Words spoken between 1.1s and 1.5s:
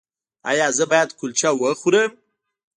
کلچه